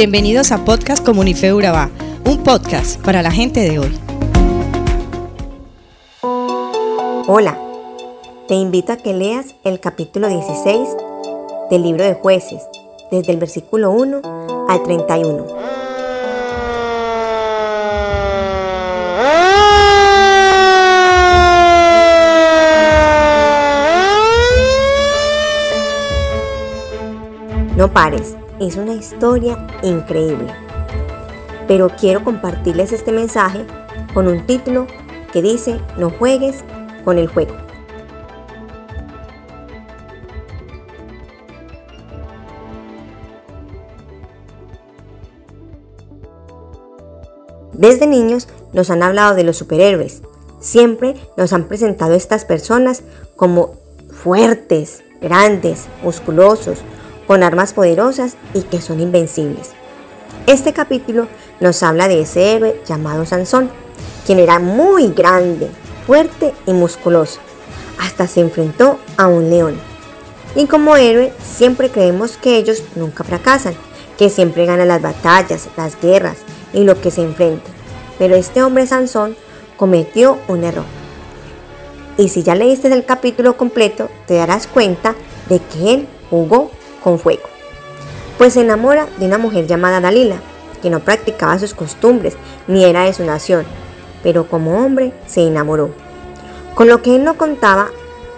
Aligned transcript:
Bienvenidos 0.00 0.50
a 0.50 0.64
Podcast 0.64 1.04
Comunife 1.04 1.52
Urabá, 1.52 1.90
un 2.24 2.42
podcast 2.42 2.98
para 3.02 3.20
la 3.20 3.30
gente 3.30 3.60
de 3.60 3.78
hoy. 3.78 4.00
Hola, 7.26 7.58
te 8.48 8.54
invito 8.54 8.94
a 8.94 8.96
que 8.96 9.12
leas 9.12 9.54
el 9.62 9.78
capítulo 9.78 10.28
16 10.28 10.88
del 11.70 11.82
libro 11.82 12.02
de 12.02 12.14
jueces, 12.14 12.62
desde 13.10 13.32
el 13.32 13.38
versículo 13.38 13.90
1 13.90 14.22
al 14.70 14.82
31. 14.84 15.46
No 27.76 27.92
pares, 27.92 28.34
es 28.60 28.76
una 28.76 28.92
historia 28.92 29.66
increíble. 29.82 30.52
Pero 31.66 31.88
quiero 31.98 32.22
compartirles 32.22 32.92
este 32.92 33.10
mensaje 33.10 33.64
con 34.12 34.28
un 34.28 34.46
título 34.46 34.86
que 35.32 35.42
dice 35.42 35.80
No 35.96 36.10
juegues 36.10 36.62
con 37.04 37.18
el 37.18 37.26
juego. 37.26 37.54
Desde 47.72 48.06
niños 48.06 48.46
nos 48.74 48.90
han 48.90 49.02
hablado 49.02 49.34
de 49.34 49.42
los 49.42 49.56
superhéroes. 49.56 50.20
Siempre 50.60 51.14
nos 51.38 51.54
han 51.54 51.64
presentado 51.64 52.12
estas 52.12 52.44
personas 52.44 53.02
como 53.36 53.76
fuertes, 54.10 55.02
grandes, 55.22 55.86
musculosos, 56.02 56.80
con 57.30 57.44
armas 57.44 57.74
poderosas 57.74 58.34
y 58.54 58.62
que 58.62 58.80
son 58.80 58.98
invencibles. 58.98 59.70
Este 60.48 60.72
capítulo 60.72 61.28
nos 61.60 61.80
habla 61.84 62.08
de 62.08 62.22
ese 62.22 62.56
héroe 62.56 62.82
llamado 62.88 63.24
Sansón, 63.24 63.70
quien 64.26 64.40
era 64.40 64.58
muy 64.58 65.12
grande, 65.12 65.70
fuerte 66.08 66.52
y 66.66 66.72
musculoso. 66.72 67.38
Hasta 68.00 68.26
se 68.26 68.40
enfrentó 68.40 68.98
a 69.16 69.28
un 69.28 69.48
león. 69.48 69.78
Y 70.56 70.66
como 70.66 70.96
héroe 70.96 71.32
siempre 71.40 71.88
creemos 71.88 72.36
que 72.36 72.56
ellos 72.56 72.82
nunca 72.96 73.22
fracasan, 73.22 73.74
que 74.18 74.28
siempre 74.28 74.66
ganan 74.66 74.88
las 74.88 75.00
batallas, 75.00 75.68
las 75.76 76.00
guerras 76.00 76.38
y 76.72 76.82
lo 76.82 77.00
que 77.00 77.12
se 77.12 77.22
enfrenta. 77.22 77.70
Pero 78.18 78.34
este 78.34 78.60
hombre 78.60 78.88
Sansón 78.88 79.36
cometió 79.76 80.36
un 80.48 80.64
error. 80.64 80.84
Y 82.18 82.28
si 82.28 82.42
ya 82.42 82.56
leíste 82.56 82.92
el 82.92 83.04
capítulo 83.04 83.56
completo, 83.56 84.10
te 84.26 84.34
darás 84.34 84.66
cuenta 84.66 85.14
de 85.48 85.60
que 85.60 85.94
él 85.94 86.08
jugó 86.28 86.72
con 87.02 87.18
fuego. 87.18 87.48
Pues 88.38 88.54
se 88.54 88.60
enamora 88.60 89.06
de 89.18 89.26
una 89.26 89.38
mujer 89.38 89.66
llamada 89.66 90.00
Dalila, 90.00 90.36
que 90.80 90.90
no 90.90 91.00
practicaba 91.00 91.58
sus 91.58 91.74
costumbres 91.74 92.34
ni 92.66 92.84
era 92.84 93.04
de 93.04 93.12
su 93.12 93.24
nación, 93.24 93.64
pero 94.22 94.48
como 94.48 94.84
hombre 94.84 95.12
se 95.26 95.42
enamoró. 95.42 95.90
Con 96.74 96.88
lo 96.88 97.02
que 97.02 97.16
él 97.16 97.24
no 97.24 97.36
contaba 97.36 97.90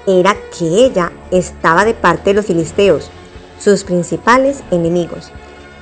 era 0.06 0.36
que 0.58 0.64
ella 0.64 1.12
estaba 1.30 1.84
de 1.84 1.94
parte 1.94 2.30
de 2.30 2.34
los 2.34 2.46
filisteos, 2.46 3.10
sus 3.58 3.84
principales 3.84 4.62
enemigos, 4.70 5.30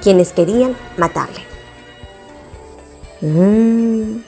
quienes 0.02 0.32
querían 0.32 0.76
matarle. 0.98 1.40
Mm. 3.22 4.22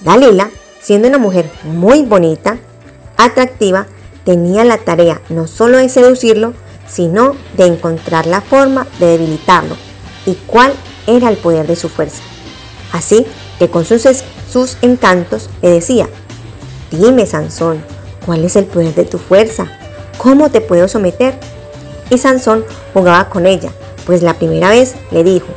Dalila, 0.00 0.50
siendo 0.80 1.08
una 1.08 1.18
mujer 1.18 1.48
muy 1.62 2.02
bonita, 2.02 2.58
atractiva, 3.16 3.86
tenía 4.24 4.64
la 4.64 4.78
tarea 4.78 5.20
no 5.28 5.46
solo 5.46 5.78
de 5.78 5.88
seducirlo, 5.88 6.54
sino 6.92 7.34
de 7.56 7.66
encontrar 7.66 8.26
la 8.26 8.40
forma 8.40 8.86
de 8.98 9.06
debilitarlo 9.06 9.76
y 10.26 10.34
cuál 10.46 10.72
era 11.06 11.28
el 11.28 11.36
poder 11.36 11.66
de 11.66 11.76
su 11.76 11.88
fuerza. 11.88 12.22
Así 12.92 13.26
que 13.58 13.70
con 13.70 13.84
sus, 13.84 14.06
sus 14.50 14.76
encantos 14.82 15.48
le 15.62 15.70
decía, 15.70 16.08
dime 16.90 17.26
Sansón, 17.26 17.82
¿cuál 18.26 18.44
es 18.44 18.56
el 18.56 18.66
poder 18.66 18.94
de 18.94 19.04
tu 19.04 19.18
fuerza? 19.18 19.66
¿Cómo 20.18 20.50
te 20.50 20.60
puedo 20.60 20.86
someter? 20.88 21.38
Y 22.10 22.18
Sansón 22.18 22.64
jugaba 22.92 23.30
con 23.30 23.46
ella, 23.46 23.70
pues 24.04 24.22
la 24.22 24.34
primera 24.34 24.68
vez 24.68 24.94
le 25.10 25.24
dijo, 25.24 25.48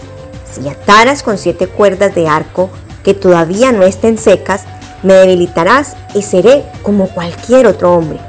si 0.49 0.69
ataras 0.69 1.21
con 1.21 1.37
siete 1.37 1.67
cuerdas 1.67 2.15
de 2.15 2.29
arco 2.29 2.69
que 3.03 3.13
todavía 3.13 3.73
no 3.73 3.83
estén 3.83 4.17
secas, 4.17 4.63
me 5.03 5.13
debilitarás 5.15 5.95
y 6.13 6.21
seré 6.21 6.63
como 6.81 7.09
cualquier 7.09 7.67
otro 7.67 7.93
hombre. 7.93 8.19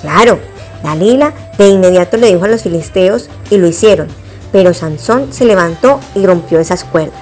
Claro, 0.00 0.38
Dalila 0.82 1.32
de 1.58 1.68
inmediato 1.68 2.16
le 2.16 2.28
dijo 2.28 2.44
a 2.44 2.48
los 2.48 2.62
filisteos 2.62 3.28
y 3.50 3.58
lo 3.58 3.66
hicieron, 3.66 4.08
pero 4.52 4.74
Sansón 4.74 5.32
se 5.32 5.44
levantó 5.44 6.00
y 6.14 6.26
rompió 6.26 6.60
esas 6.60 6.84
cuerdas. 6.84 7.20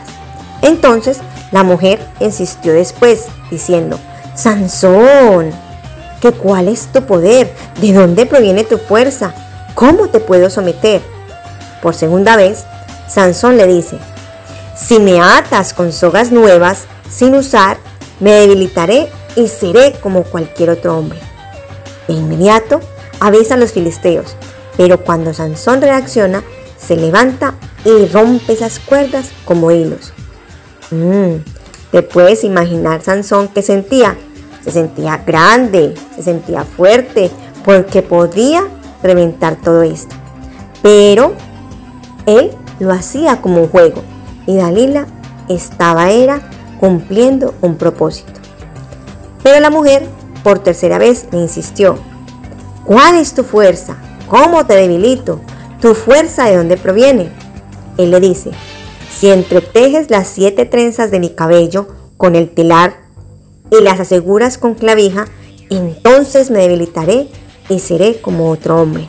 Entonces 0.63 1.19
la 1.51 1.63
mujer 1.63 1.99
insistió 2.21 2.73
después, 2.73 3.27
diciendo, 3.51 3.99
Sansón, 4.35 5.51
¿qué 6.21 6.33
cuál 6.33 6.69
es 6.69 6.87
tu 6.93 7.03
poder? 7.03 7.53
¿De 7.81 7.93
dónde 7.93 8.27
proviene 8.27 8.65
tu 8.65 8.79
fuerza? 8.79 9.35
¿Cómo 9.75 10.09
te 10.09 10.21
puedo 10.21 10.51
someter? 10.51 11.01
Por 11.83 11.95
segunda 11.95 12.37
vez, 12.37 12.65
Sansón 13.09 13.57
le 13.57 13.67
dice, 13.67 13.99
si 14.77 15.01
me 15.01 15.21
atas 15.21 15.73
con 15.73 15.93
sogas 15.93 16.31
nuevas, 16.31 16.85
sin 17.11 17.35
usar, 17.35 17.79
me 18.21 18.33
debilitaré 18.33 19.09
y 19.37 19.49
seré 19.49 19.93
como 20.01 20.25
cualquier 20.25 20.71
otro 20.71 20.99
hombre. 20.99 21.19
De 22.07 22.15
inmediato, 22.15 22.81
avisa 23.21 23.55
a 23.55 23.57
los 23.59 23.73
filisteos, 23.73 24.37
pero 24.77 25.03
cuando 25.05 25.35
Sansón 25.35 25.81
reacciona, 25.81 26.43
se 26.77 26.97
levanta 26.97 27.55
y 27.85 28.07
rompe 28.07 28.53
esas 28.53 28.79
cuerdas 28.79 29.31
como 29.45 29.71
hilos. 29.71 30.13
Mm, 30.91 31.43
¿Te 31.91 32.03
puedes 32.03 32.45
imaginar 32.45 33.03
Sansón 33.03 33.49
qué 33.49 33.63
sentía? 33.63 34.17
Se 34.65 34.71
sentía 34.71 35.23
grande, 35.27 35.95
se 36.17 36.23
sentía 36.23 36.65
fuerte, 36.65 37.31
porque 37.65 38.03
podía 38.03 38.67
reventar 39.03 39.57
todo 39.57 39.83
esto. 39.83 40.15
Pero 40.83 41.35
él 42.27 42.51
lo 42.79 42.93
hacía 42.93 43.41
como 43.41 43.63
un 43.63 43.69
juego 43.69 44.03
y 44.47 44.57
Dalila 44.57 45.07
estaba 45.49 46.11
era 46.11 46.49
cumpliendo 46.79 47.55
un 47.61 47.77
propósito. 47.77 48.33
Pero 49.43 49.61
la 49.61 49.71
mujer 49.71 50.07
por 50.43 50.59
tercera 50.61 50.99
vez 50.99 51.27
le 51.33 51.39
insistió, 51.39 51.99
¿Cuál 52.89 53.17
es 53.17 53.35
tu 53.35 53.45
fuerza? 53.45 53.99
¿Cómo 54.31 54.65
te 54.65 54.75
debilito? 54.75 55.43
¿Tu 55.79 55.95
fuerza 55.95 56.47
de 56.47 56.57
dónde 56.57 56.79
proviene? 56.79 57.31
Él 57.99 58.11
le 58.11 58.19
dice, 58.19 58.53
si 59.15 59.29
entretejes 59.29 60.09
las 60.09 60.27
siete 60.27 60.65
trenzas 60.65 61.11
de 61.11 61.21
mi 61.21 61.29
cabello 61.29 61.87
con 62.17 62.35
el 62.35 62.49
telar 62.49 62.97
y 63.71 63.83
las 63.83 64.01
aseguras 64.01 64.57
con 64.57 64.73
clavija, 64.73 65.27
entonces 65.69 66.51
me 66.51 66.61
debilitaré 66.61 67.29
y 67.69 67.81
seré 67.81 68.23
como 68.23 68.51
otro 68.51 68.81
hombre. 68.81 69.07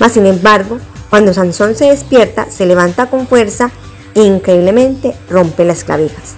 Mas 0.00 0.14
sin 0.14 0.26
embargo, 0.26 0.80
cuando 1.08 1.32
Sansón 1.32 1.76
se 1.76 1.84
despierta, 1.84 2.50
se 2.50 2.66
levanta 2.66 3.08
con 3.08 3.28
fuerza 3.28 3.70
e 4.16 4.24
increíblemente 4.24 5.14
rompe 5.30 5.64
las 5.64 5.84
clavijas. 5.84 6.34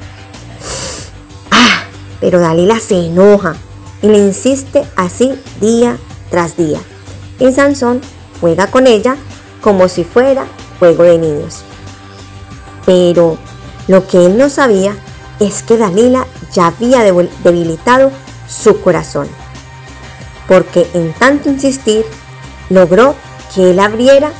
¡Ah! 1.50 1.84
Pero 2.20 2.38
Dalila 2.38 2.78
se 2.80 3.06
enoja 3.06 3.56
y 4.02 4.08
le 4.08 4.18
insiste 4.18 4.84
así 4.94 5.32
día 5.62 5.98
tras 6.30 6.56
día. 6.56 6.80
Y 7.38 7.52
Sansón 7.52 8.00
juega 8.40 8.68
con 8.68 8.86
ella 8.86 9.16
como 9.60 9.88
si 9.88 10.04
fuera 10.04 10.46
juego 10.78 11.04
de 11.04 11.18
niños. 11.18 11.62
Pero 12.86 13.38
lo 13.86 14.06
que 14.06 14.26
él 14.26 14.38
no 14.38 14.48
sabía 14.48 14.96
es 15.40 15.62
que 15.62 15.76
Dalila 15.76 16.26
ya 16.52 16.68
había 16.68 17.02
debilitado 17.02 18.10
su 18.48 18.80
corazón, 18.80 19.28
porque 20.46 20.88
en 20.94 21.12
tanto 21.12 21.48
insistir 21.48 22.04
logró 22.70 23.14
que 23.54 23.70
él 23.70 23.80
abriera 23.80 24.32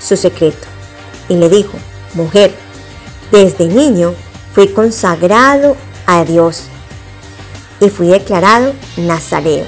su 0.00 0.16
secreto 0.16 0.66
y 1.28 1.34
le 1.34 1.48
dijo, 1.48 1.76
mujer, 2.14 2.54
desde 3.32 3.66
niño 3.66 4.14
fui 4.54 4.68
consagrado 4.68 5.76
a 6.06 6.24
Dios 6.24 6.64
y 7.80 7.90
fui 7.90 8.08
declarado 8.08 8.72
nazareo. 8.96 9.66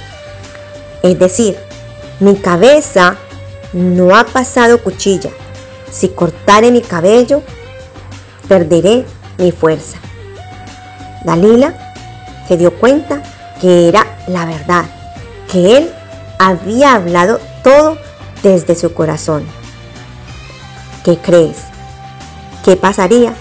Es 1.02 1.18
decir, 1.18 1.56
mi 2.20 2.36
cabeza 2.36 3.16
no 3.72 4.16
ha 4.16 4.24
pasado 4.24 4.82
cuchilla. 4.82 5.30
Si 5.90 6.08
cortare 6.08 6.70
mi 6.70 6.80
cabello, 6.80 7.42
perderé 8.48 9.06
mi 9.38 9.52
fuerza. 9.52 9.98
Dalila 11.24 11.74
se 12.46 12.56
dio 12.56 12.74
cuenta 12.78 13.22
que 13.60 13.88
era 13.88 14.06
la 14.26 14.46
verdad, 14.46 14.84
que 15.50 15.76
él 15.76 15.92
había 16.38 16.94
hablado 16.94 17.40
todo 17.62 17.98
desde 18.42 18.74
su 18.74 18.92
corazón. 18.94 19.44
¿Qué 21.04 21.18
crees? 21.18 21.56
¿Qué 22.64 22.76
pasaría? 22.76 23.34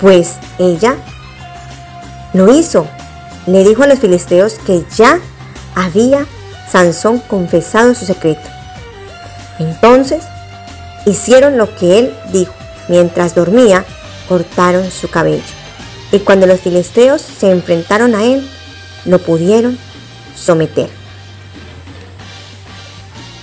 Pues 0.00 0.34
ella 0.58 0.96
lo 2.32 2.52
hizo. 2.52 2.86
Le 3.46 3.64
dijo 3.64 3.82
a 3.82 3.86
los 3.86 3.98
filisteos 3.98 4.54
que 4.66 4.84
ya 4.96 5.20
había 5.74 6.26
Sansón 6.70 7.18
confesado 7.18 7.94
su 7.94 8.04
secreto. 8.04 8.48
Entonces 9.58 10.24
hicieron 11.06 11.58
lo 11.58 11.74
que 11.76 11.98
él 11.98 12.14
dijo 12.32 12.54
mientras 12.88 13.34
dormía, 13.34 13.84
cortaron 14.28 14.90
su 14.90 15.08
cabello. 15.08 15.42
Y 16.12 16.20
cuando 16.20 16.46
los 16.46 16.60
filisteos 16.60 17.22
se 17.22 17.50
enfrentaron 17.50 18.14
a 18.14 18.24
él, 18.24 18.48
lo 19.04 19.18
pudieron 19.18 19.78
someter. 20.36 20.88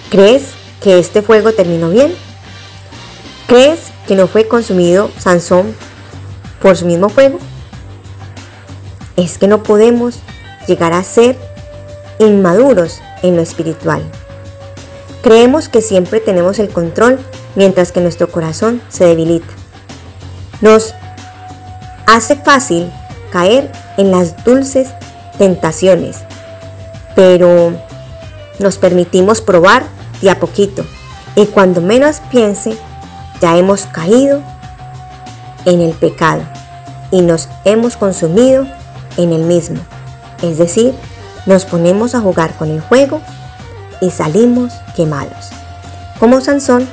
¿Crees 0.10 0.50
que 0.82 1.00
este 1.00 1.22
fuego 1.22 1.54
terminó 1.54 1.90
bien? 1.90 2.14
¿Crees 3.48 3.92
que 4.08 4.16
no 4.16 4.28
fue 4.28 4.48
consumido 4.48 5.12
Sansón 5.18 5.76
por 6.62 6.78
su 6.78 6.86
mismo 6.86 7.10
fuego? 7.10 7.40
Es 9.16 9.38
que 9.38 9.48
no 9.48 9.64
podemos 9.64 10.20
llegar 10.68 10.94
a 10.94 11.04
ser 11.04 11.38
inmaduros 12.20 13.02
en 13.22 13.36
lo 13.36 13.42
espiritual. 13.42 14.04
Creemos 15.22 15.70
que 15.70 15.82
siempre 15.82 16.20
tenemos 16.20 16.60
el 16.60 16.70
control 16.70 17.20
mientras 17.56 17.92
que 17.92 18.02
nuestro 18.02 18.32
corazón 18.32 18.82
se 18.90 19.06
debilita. 19.06 19.54
Nos 20.62 20.94
hace 22.08 22.36
fácil 22.36 22.92
caer 23.32 23.72
en 23.98 24.12
las 24.12 24.44
dulces 24.44 24.90
tentaciones, 25.38 26.18
pero 27.16 27.74
nos 28.60 28.78
permitimos 28.78 29.42
probar 29.42 29.84
de 30.22 30.30
a 30.30 30.40
poquito 30.40 30.86
y 31.36 31.46
cuando 31.48 31.82
menos 31.82 32.22
piense 32.32 32.78
ya 33.42 33.58
hemos 33.58 33.84
caído 33.88 34.42
en 35.66 35.82
el 35.82 35.94
pecado 35.94 36.44
y 37.12 37.22
nos 37.22 37.50
hemos 37.66 37.96
consumido 37.98 38.68
en 39.18 39.34
el 39.34 39.42
mismo. 39.42 39.80
Es 40.42 40.58
decir, 40.58 40.94
nos 41.46 41.66
ponemos 41.66 42.16
a 42.16 42.22
jugar 42.22 42.56
con 42.58 42.70
el 42.70 42.82
juego 42.82 43.22
y 44.02 44.12
salimos 44.12 44.74
quemados. 44.96 45.50
Como 46.20 46.42
Sansón, 46.42 46.88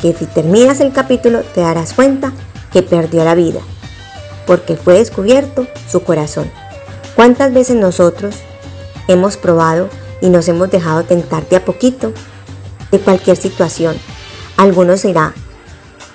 que 0.00 0.12
si 0.12 0.26
terminas 0.26 0.80
el 0.80 0.92
capítulo 0.92 1.42
te 1.42 1.60
darás 1.60 1.92
cuenta 1.94 2.32
que 2.72 2.82
perdió 2.82 3.24
la 3.24 3.34
vida, 3.34 3.60
porque 4.46 4.76
fue 4.76 4.94
descubierto 4.94 5.66
su 5.90 6.02
corazón. 6.02 6.50
¿Cuántas 7.14 7.52
veces 7.54 7.76
nosotros 7.76 8.36
hemos 9.08 9.36
probado 9.36 9.88
y 10.20 10.28
nos 10.28 10.48
hemos 10.48 10.70
dejado 10.70 11.04
tentar 11.04 11.48
de 11.48 11.56
a 11.56 11.64
poquito 11.64 12.12
de 12.90 13.00
cualquier 13.00 13.36
situación? 13.36 13.96
Algunos 14.56 15.04
irá 15.04 15.32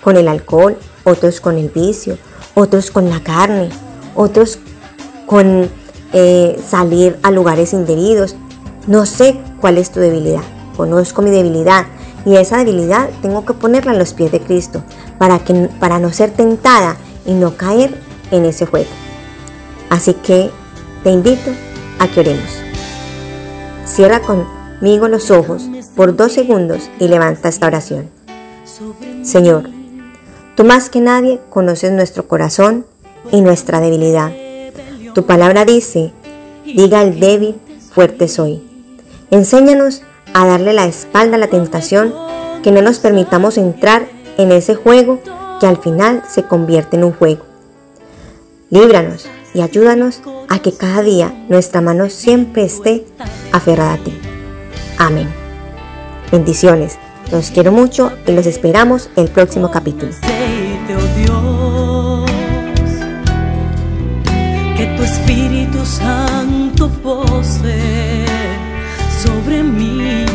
con 0.04 0.18
el 0.18 0.28
alcohol, 0.28 0.78
otros 1.04 1.42
con 1.42 1.58
el 1.58 1.70
vicio, 1.70 2.18
otros 2.54 2.92
con 2.92 3.10
la 3.10 3.22
carne, 3.22 3.70
otros 4.16 4.60
con 5.26 5.70
eh, 6.14 6.62
salir 6.66 7.18
a 7.24 7.32
lugares 7.32 7.74
indebidos. 7.74 8.36
No 8.88 9.06
sé 9.06 9.40
cuál 9.60 9.78
es 9.78 9.92
tu 9.92 10.00
debilidad. 10.00 10.44
Conozco 10.76 11.22
mi 11.22 11.30
debilidad 11.30 11.86
y 12.26 12.36
esa 12.36 12.58
debilidad 12.58 13.10
tengo 13.22 13.46
que 13.46 13.54
ponerla 13.54 13.94
en 13.94 14.00
los 14.00 14.14
pies 14.14 14.32
de 14.32 14.40
Cristo 14.40 14.84
para, 15.18 15.40
que, 15.40 15.70
para 15.80 16.00
no 16.00 16.12
ser 16.12 16.32
tentada 16.32 16.98
y 17.26 17.34
no 17.34 17.56
caer 17.58 17.96
en 18.32 18.46
ese 18.46 18.66
juego. 18.66 18.90
Así 19.90 20.14
que 20.14 20.50
te 21.04 21.12
invito 21.12 21.52
a 22.00 22.08
que 22.08 22.22
oremos. 22.22 22.50
Cierra 23.86 24.22
conmigo 24.22 25.08
los 25.08 25.32
ojos 25.32 25.70
por 25.96 26.16
dos 26.16 26.32
segundos 26.32 26.90
y 27.00 27.08
levanta 27.08 27.50
esta 27.50 27.68
oración. 27.68 28.10
Señor, 29.24 29.70
tú 30.56 30.64
más 30.64 30.90
que 30.90 31.02
nadie 31.02 31.40
conoces 31.50 31.92
nuestro 31.92 32.28
corazón 32.28 32.86
y 33.32 33.42
nuestra 33.42 33.80
debilidad. 33.80 34.32
Tu 35.14 35.26
palabra 35.26 35.66
dice, 35.66 36.14
diga 36.66 37.02
al 37.02 37.20
débil, 37.20 37.56
fuerte 37.94 38.28
soy. 38.28 38.62
Enséñanos 39.30 40.04
a 40.34 40.46
darle 40.46 40.74
la 40.74 40.86
espalda 40.86 41.36
a 41.36 41.40
la 41.40 41.48
tentación, 41.48 42.14
que 42.64 42.72
no 42.72 42.82
nos 42.82 43.00
permitamos 43.00 43.58
entrar 43.58 44.08
en 44.38 44.52
ese 44.52 44.76
juego 44.76 45.20
que 45.60 45.68
al 45.68 45.78
final 45.78 46.24
se 46.30 46.44
convierte 46.44 46.96
en 46.96 47.04
un 47.04 47.14
juego. 47.14 47.46
Líbranos 48.70 49.28
y 49.54 49.62
ayúdanos 49.62 50.22
a 50.48 50.60
que 50.60 50.74
cada 50.74 51.02
día 51.02 51.46
nuestra 51.50 51.82
mano 51.82 52.10
siempre 52.10 52.64
esté 52.64 53.06
aferrada 53.52 53.94
a 53.94 53.98
ti. 53.98 54.18
Amén. 54.98 55.28
Bendiciones. 56.32 56.98
Los 57.32 57.52
quiero 57.52 57.72
mucho 57.72 58.12
y 58.28 58.32
los 58.32 58.46
esperamos 58.46 59.10
el 59.16 59.28
próximo 59.30 59.72
capítulo. 59.72 60.12
Tu 64.96 65.04
Espíritu 65.04 65.86
Santo 65.86 66.90
pose 67.04 68.26
sobre 69.24 69.64
mí. 69.64 70.26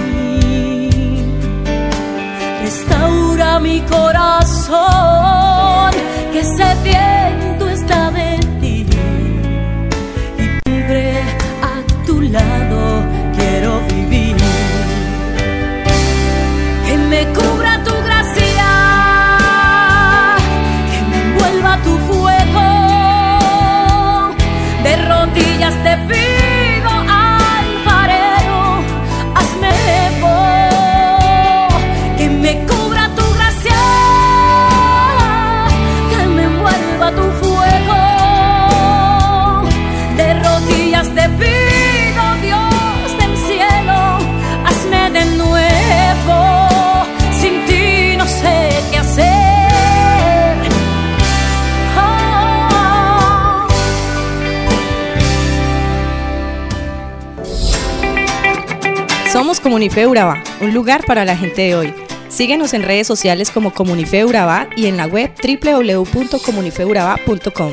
Restaura 2.63 3.59
mi 3.61 3.81
corazón 3.83 4.77
que 6.33 6.45
sediento 6.45 6.87
está 6.95 7.26
Somos 59.33 59.61
Comunife 59.61 60.07
Urabá, 60.07 60.43
un 60.63 60.73
lugar 60.73 61.05
para 61.05 61.27
la 61.27 61.37
gente 61.37 61.61
de 61.63 61.75
hoy. 61.75 61.93
Síguenos 62.29 62.73
en 62.73 62.83
redes 62.83 63.07
sociales 63.07 63.51
como 63.51 63.75
Comunife 63.75 64.25
Urabá 64.25 64.69
y 64.77 64.87
en 64.87 64.97
la 64.97 65.05
web 65.07 65.31
www.comunifeurabá.com. 65.43 67.73